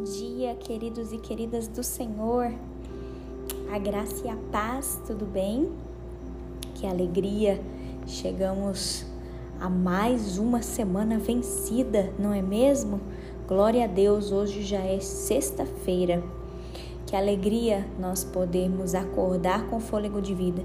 [0.00, 2.50] Bom dia, queridos e queridas do Senhor.
[3.70, 5.70] A graça e a paz, tudo bem?
[6.74, 7.60] Que alegria!
[8.06, 9.04] Chegamos
[9.60, 12.98] a mais uma semana vencida, não é mesmo?
[13.46, 16.24] Glória a Deus, hoje já é sexta-feira.
[17.04, 20.64] Que alegria nós podermos acordar com fôlego de vida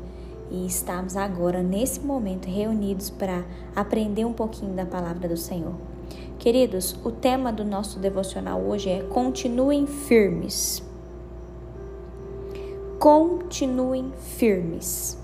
[0.50, 3.44] e estarmos agora, nesse momento, reunidos para
[3.76, 5.76] aprender um pouquinho da palavra do Senhor.
[6.40, 10.84] Queridos, o tema do nosso devocional hoje é Continuem firmes.
[13.00, 15.18] Continuem firmes.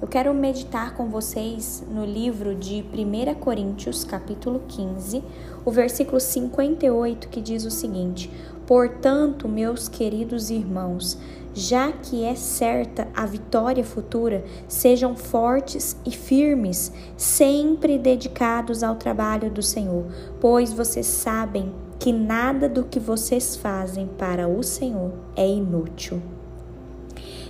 [0.00, 5.24] Eu quero meditar com vocês no livro de 1 Coríntios, capítulo 15,
[5.68, 8.30] o versículo 58, que diz o seguinte:
[8.66, 11.18] Portanto, meus queridos irmãos,
[11.52, 19.50] já que é certa a vitória futura, sejam fortes e firmes, sempre dedicados ao trabalho
[19.50, 20.06] do Senhor,
[20.40, 26.22] pois vocês sabem que nada do que vocês fazem para o Senhor é inútil.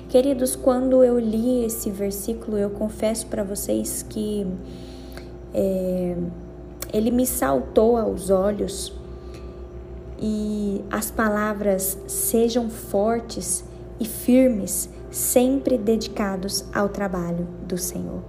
[0.08, 4.46] Queridos, quando eu li esse versículo, eu confesso para vocês que
[5.55, 6.16] é,
[6.92, 8.92] ele me saltou aos olhos
[10.20, 13.64] e as palavras sejam fortes
[14.00, 18.22] e firmes, sempre dedicados ao trabalho do Senhor.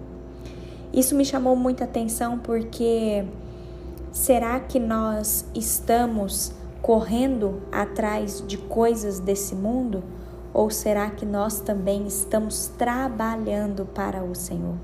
[0.94, 3.24] Isso me chamou muita atenção porque
[4.12, 6.52] será que nós estamos
[6.82, 10.04] correndo atrás de coisas desse mundo
[10.54, 14.76] ou será que nós também estamos trabalhando para o Senhor?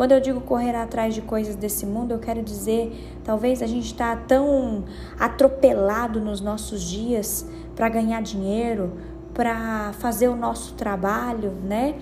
[0.00, 3.84] Quando eu digo correr atrás de coisas desse mundo, eu quero dizer, talvez a gente
[3.84, 4.84] está tão
[5.18, 8.94] atropelado nos nossos dias para ganhar dinheiro,
[9.34, 11.96] para fazer o nosso trabalho, né?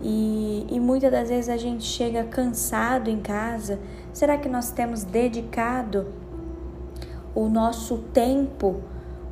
[0.00, 3.78] E, e muitas das vezes a gente chega cansado em casa.
[4.14, 6.06] Será que nós temos dedicado
[7.34, 8.76] o nosso tempo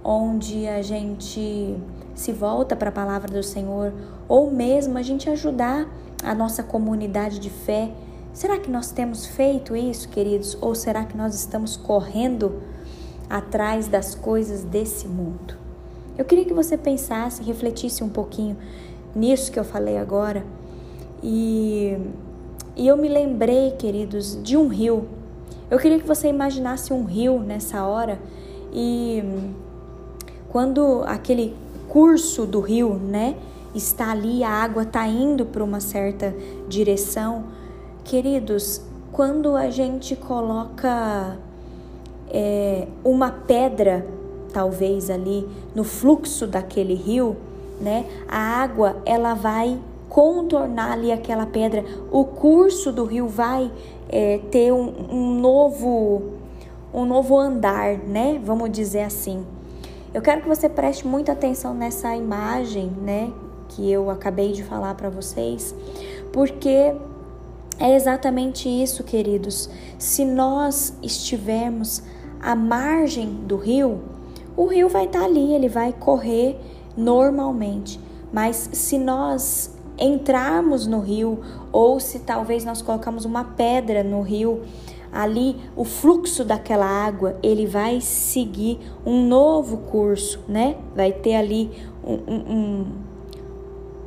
[0.04, 1.74] onde a gente
[2.14, 3.94] se volta para a palavra do Senhor
[4.28, 5.88] ou mesmo a gente ajudar
[6.22, 7.90] a nossa comunidade de fé?
[8.32, 10.56] Será que nós temos feito isso, queridos?
[10.60, 12.62] Ou será que nós estamos correndo
[13.28, 15.54] atrás das coisas desse mundo?
[16.16, 18.56] Eu queria que você pensasse, refletisse um pouquinho
[19.14, 20.44] nisso que eu falei agora.
[21.22, 21.96] E,
[22.76, 25.08] e eu me lembrei, queridos, de um rio.
[25.70, 28.18] Eu queria que você imaginasse um rio nessa hora
[28.72, 29.22] e
[30.48, 31.56] quando aquele
[31.88, 33.36] curso do rio, né,
[33.74, 36.34] está ali, a água está indo para uma certa
[36.68, 37.44] direção.
[38.04, 41.36] Queridos, quando a gente coloca
[42.30, 44.06] é, uma pedra
[44.52, 47.36] talvez ali no fluxo daquele rio,
[47.80, 48.04] né?
[48.28, 49.78] A água ela vai
[50.08, 51.84] contornar ali aquela pedra.
[52.10, 53.70] O curso do rio vai
[54.08, 56.40] é, ter um, um novo
[56.92, 58.40] um novo andar, né?
[58.44, 59.46] Vamos dizer assim.
[60.12, 63.32] Eu quero que você preste muita atenção nessa imagem, né?
[63.68, 65.72] Que eu acabei de falar para vocês,
[66.32, 66.92] porque
[67.80, 69.70] é exatamente isso, queridos.
[69.98, 72.02] Se nós estivermos
[72.38, 74.02] à margem do rio,
[74.54, 76.60] o rio vai estar tá ali, ele vai correr
[76.94, 77.98] normalmente.
[78.30, 81.40] Mas se nós entrarmos no rio,
[81.72, 84.60] ou se talvez nós colocamos uma pedra no rio,
[85.10, 90.76] ali o fluxo daquela água ele vai seguir um novo curso, né?
[90.94, 91.70] Vai ter ali
[92.04, 92.86] um, um,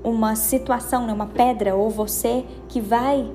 [0.03, 1.13] uma situação, né?
[1.13, 3.29] uma pedra ou você que vai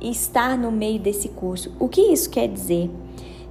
[0.00, 1.72] estar no meio desse curso.
[1.78, 2.90] O que isso quer dizer?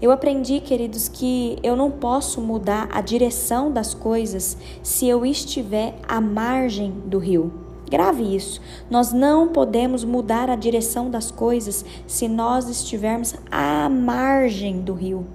[0.01, 5.95] Eu aprendi, queridos, que eu não posso mudar a direção das coisas se eu estiver
[6.07, 7.51] à margem do rio.
[7.89, 8.61] Grave isso.
[8.89, 15.25] Nós não podemos mudar a direção das coisas se nós estivermos à margem do rio.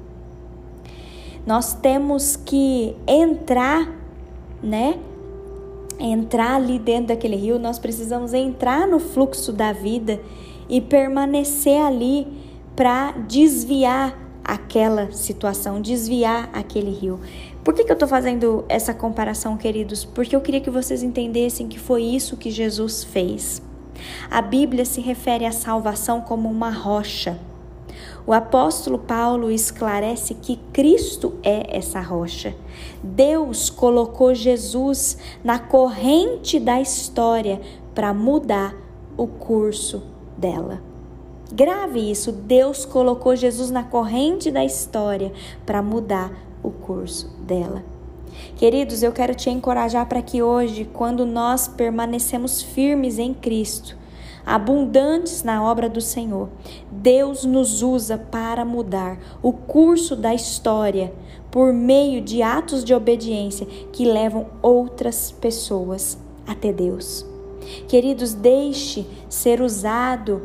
[1.46, 3.92] Nós temos que entrar,
[4.62, 4.98] né?
[5.98, 10.20] Entrar ali dentro daquele rio, nós precisamos entrar no fluxo da vida
[10.69, 12.26] e permanecer ali
[12.75, 17.19] para desviar aquela situação, desviar aquele rio.
[17.64, 20.05] Por que, que eu estou fazendo essa comparação, queridos?
[20.05, 23.62] Porque eu queria que vocês entendessem que foi isso que Jesus fez.
[24.31, 27.38] A Bíblia se refere à salvação como uma rocha.
[28.26, 32.55] O apóstolo Paulo esclarece que Cristo é essa rocha.
[33.02, 37.60] Deus colocou Jesus na corrente da história
[37.94, 38.75] para mudar
[39.17, 40.82] o curso dela.
[41.52, 45.32] Grave isso, Deus colocou Jesus na corrente da história
[45.64, 46.32] para mudar
[46.62, 47.84] o curso dela.
[48.56, 53.96] Queridos, eu quero te encorajar para que hoje, quando nós permanecemos firmes em Cristo,
[54.44, 56.48] abundantes na obra do Senhor.
[56.90, 61.12] Deus nos usa para mudar o curso da história
[61.50, 67.33] por meio de atos de obediência que levam outras pessoas até Deus.
[67.88, 70.43] Queridos, deixe ser usado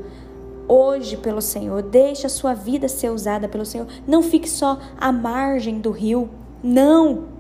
[0.68, 1.82] hoje pelo Senhor.
[1.82, 3.88] Deixe a sua vida ser usada pelo Senhor.
[4.08, 6.30] Não fique só à margem do rio.
[6.64, 7.40] Não.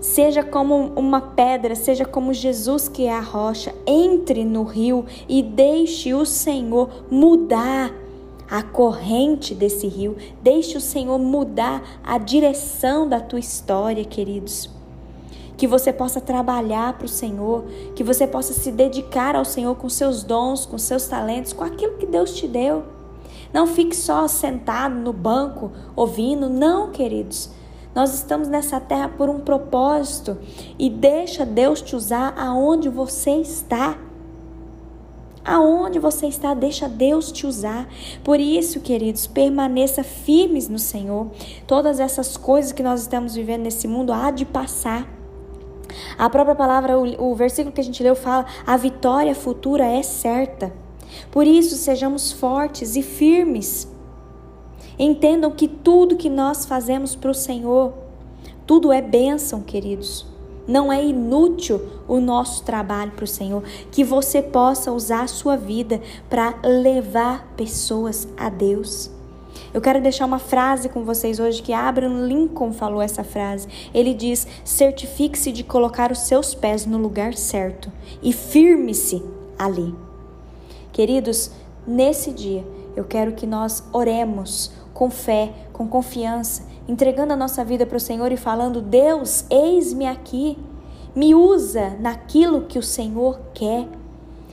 [0.00, 3.74] Seja como uma pedra, seja como Jesus que é a rocha.
[3.86, 7.92] Entre no rio e deixe o Senhor mudar
[8.50, 10.16] a corrente desse rio.
[10.42, 14.79] Deixe o Senhor mudar a direção da tua história, queridos.
[15.60, 19.90] Que você possa trabalhar para o Senhor, que você possa se dedicar ao Senhor com
[19.90, 22.82] seus dons, com seus talentos, com aquilo que Deus te deu.
[23.52, 27.50] Não fique só sentado no banco ouvindo, não, queridos.
[27.94, 30.38] Nós estamos nessa terra por um propósito
[30.78, 33.98] e deixa Deus te usar aonde você está.
[35.44, 37.86] Aonde você está, deixa Deus te usar.
[38.24, 41.26] Por isso, queridos, permaneça firmes no Senhor.
[41.66, 45.19] Todas essas coisas que nós estamos vivendo nesse mundo há de passar.
[46.18, 50.02] A própria palavra, o, o versículo que a gente leu fala: a vitória futura é
[50.02, 50.72] certa.
[51.30, 53.88] Por isso, sejamos fortes e firmes.
[54.98, 57.94] Entendam que tudo que nós fazemos para o Senhor,
[58.66, 60.26] tudo é bênção, queridos.
[60.68, 63.62] Não é inútil o nosso trabalho para o Senhor.
[63.90, 69.10] Que você possa usar a sua vida para levar pessoas a Deus.
[69.72, 73.68] Eu quero deixar uma frase com vocês hoje que Abraham Lincoln falou essa frase.
[73.94, 77.90] Ele diz: certifique-se de colocar os seus pés no lugar certo
[78.20, 79.22] e firme-se
[79.56, 79.94] ali.
[80.92, 81.52] Queridos,
[81.86, 82.64] nesse dia
[82.96, 88.00] eu quero que nós oremos com fé, com confiança, entregando a nossa vida para o
[88.00, 90.58] Senhor e falando: Deus, eis-me aqui,
[91.14, 93.86] me usa naquilo que o Senhor quer.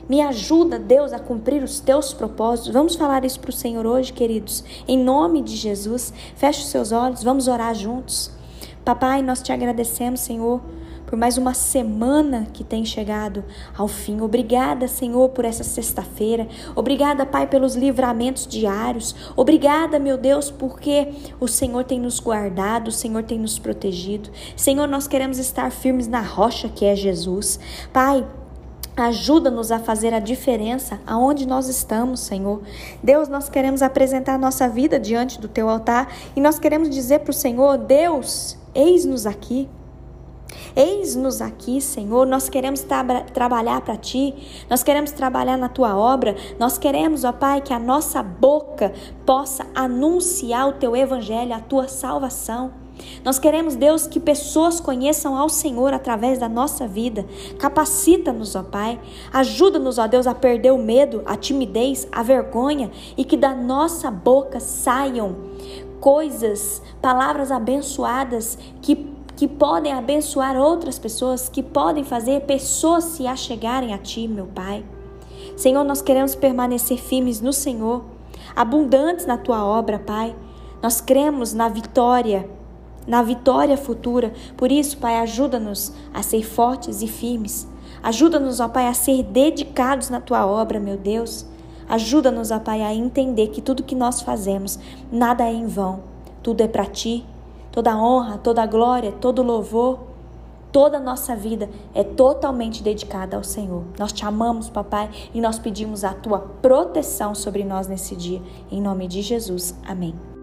[0.09, 2.71] Me ajuda, Deus, a cumprir os teus propósitos.
[2.71, 4.63] Vamos falar isso para o Senhor hoje, queridos.
[4.87, 6.13] Em nome de Jesus.
[6.35, 8.31] Feche os seus olhos, vamos orar juntos.
[8.85, 10.61] Papai, nós te agradecemos, Senhor,
[11.05, 13.43] por mais uma semana que tem chegado
[13.77, 14.21] ao fim.
[14.21, 16.47] Obrigada, Senhor, por essa sexta-feira.
[16.73, 19.13] Obrigada, Pai, pelos livramentos diários.
[19.35, 24.29] Obrigada, meu Deus, porque o Senhor tem nos guardado, o Senhor tem nos protegido.
[24.55, 27.59] Senhor, nós queremos estar firmes na rocha que é Jesus.
[27.91, 28.25] Pai,
[28.97, 32.63] Ajuda-nos a fazer a diferença aonde nós estamos, Senhor.
[33.03, 37.19] Deus, nós queremos apresentar a nossa vida diante do teu altar e nós queremos dizer
[37.19, 39.69] para o Senhor: Deus, eis-nos aqui.
[40.75, 42.25] Eis-nos aqui, Senhor.
[42.25, 44.33] Nós queremos tra trabalhar para Ti,
[44.67, 48.91] nós queremos trabalhar na Tua obra, nós queremos, ó Pai, que a nossa boca
[49.27, 52.86] possa anunciar o Teu Evangelho, a Tua salvação.
[53.23, 57.25] Nós queremos, Deus, que pessoas conheçam ao Senhor através da nossa vida.
[57.59, 58.99] Capacita-nos, ó Pai.
[59.33, 64.09] Ajuda-nos, ó Deus, a perder o medo, a timidez, a vergonha e que da nossa
[64.09, 65.35] boca saiam
[65.99, 73.93] coisas, palavras abençoadas que que podem abençoar outras pessoas, que podem fazer pessoas se achegarem
[73.93, 74.83] a Ti, meu Pai.
[75.55, 78.03] Senhor, nós queremos permanecer firmes no Senhor,
[78.55, 80.35] abundantes na Tua obra, Pai.
[80.81, 82.49] Nós cremos na vitória,
[83.07, 84.33] na vitória futura.
[84.55, 87.67] Por isso, Pai, ajuda-nos a ser fortes e firmes.
[88.03, 91.45] Ajuda-nos, ó Pai, a ser dedicados na Tua obra, meu Deus.
[91.89, 94.77] Ajuda-nos, ó Pai, a entender que tudo que nós fazemos,
[95.11, 96.01] nada é em vão.
[96.43, 97.25] Tudo é para Ti
[97.77, 99.99] toda honra, toda glória, todo louvor,
[100.71, 103.83] toda a nossa vida é totalmente dedicada ao Senhor.
[103.99, 108.41] Nós te amamos, papai, e nós pedimos a tua proteção sobre nós nesse dia.
[108.71, 109.75] Em nome de Jesus.
[109.85, 110.36] Amém.